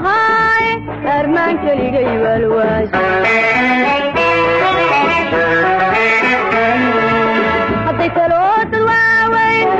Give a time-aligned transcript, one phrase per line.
[0.00, 0.66] lahaay
[1.18, 2.88] armaan keligay waalwaas
[7.86, 9.70] hadday taloodad waaweyn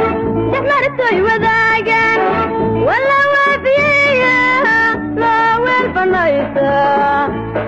[0.53, 2.21] dhex martoy wadaagaan
[2.89, 4.37] walla waafiyeeya
[5.23, 6.71] loo weel banaysa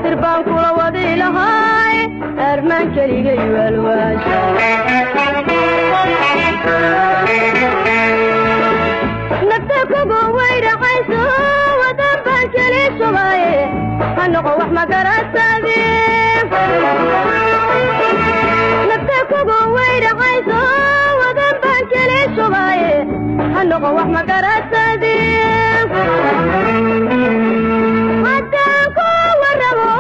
[0.05, 1.97] dirbaan kula wadi lahaay
[2.51, 4.23] armaan keligay waalwaas
[9.51, 10.88] nafta kugu waydhacayso
[14.33, 16.49] نقو وحمكر السبيب
[18.91, 20.63] نبتكو قوير عيسو
[21.19, 23.03] وذنبان كلي الشباية
[23.63, 25.89] نقو وحمكر السبيب
[28.27, 29.11] حتى كو
[29.43, 29.91] ورمو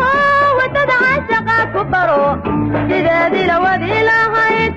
[0.58, 2.36] وتدعى الشقاء كبرو
[2.88, 4.74] جدادي لو ذي لهيت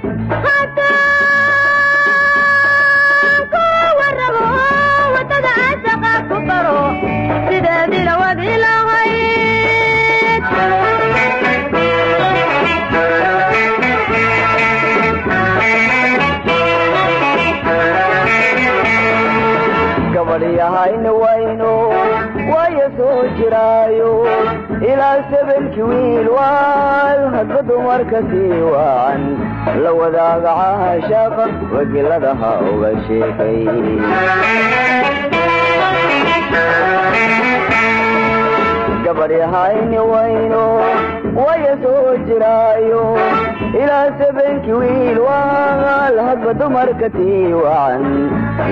[20.82, 21.90] gabadhyahayna wayno
[22.54, 24.28] waayo soo jiraayo?
[24.82, 29.24] Ilaa sabanki wiil waal hadba dumarka sii waacan
[29.84, 33.66] la wadaaga caashaaqa wagiladaha uga sheekay
[39.26, 40.64] gabadhyahayni wayno
[41.38, 43.04] waayo soo jiraayo
[43.84, 48.04] ilaa sabanki wiil waal hadba dumarka tii wacan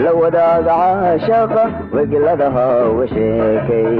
[0.04, 3.98] la wadaaga caashaaqa wagiladaha uga sheekay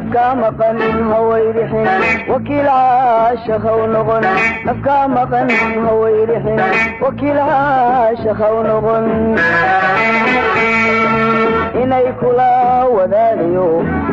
[0.00, 0.78] nafkaa maqan
[1.12, 1.88] hawaydhixin
[2.32, 4.24] wakiil caashaqaw noqon
[4.68, 5.48] nafkaa maqan
[5.86, 6.60] hawaydhixin
[7.04, 9.04] wakiil caashaqaw noqon
[11.82, 12.50] inay kula
[12.96, 13.68] wadaagayo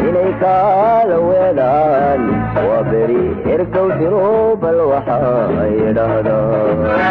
[0.10, 2.22] inay kaala weedaan
[2.68, 3.24] waa beri
[3.56, 4.28] ergow diro
[4.62, 5.18] bal waxa
[5.64, 7.08] ay dhahdaa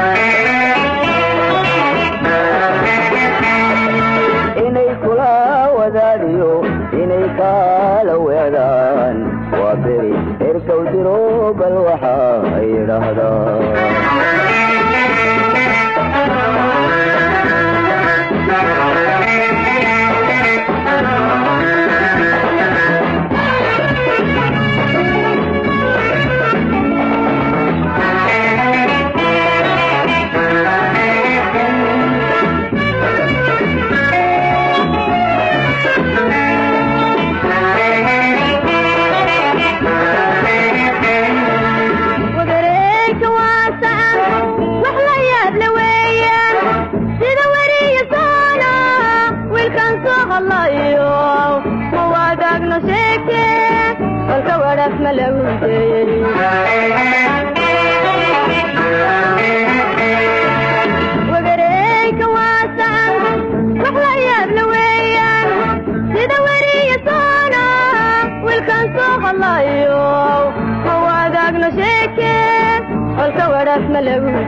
[10.96, 12.16] diro bal waxa
[12.56, 12.68] ay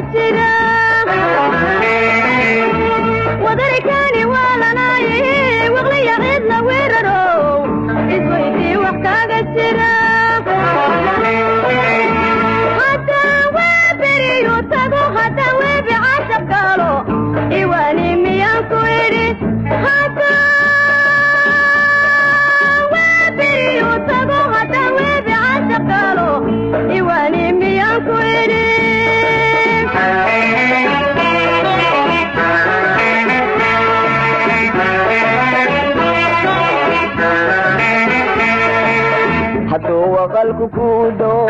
[40.52, 41.48] waqalku kuu doon.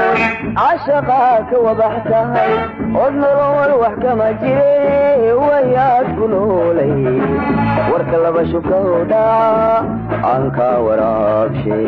[0.56, 2.52] Cashaqaa ka wabax tahay
[3.04, 6.92] od nolol wax kama jire wayaad ku noolay.
[7.90, 9.04] Warka laba shukow
[10.30, 11.86] aan kaa waraabshay.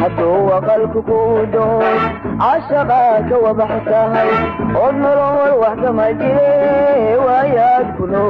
[0.00, 0.48] Hadduu
[3.28, 4.30] ka wabax tahay
[4.84, 6.52] od nolol wax kama jire
[7.26, 8.29] waayaad ku noolayd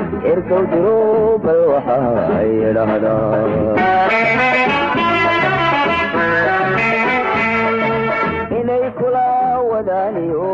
[0.29, 0.97] erkow diro
[1.43, 3.51] bal waxay idhaahdaan
[8.59, 9.27] inay kula
[9.71, 10.47] wadaaniyo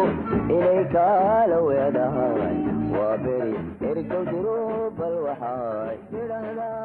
[0.56, 2.58] inay kaala weedaan.
[2.96, 3.56] Waa beri
[3.90, 4.58] erkow diro
[5.00, 6.77] bal waxay idhaahdaan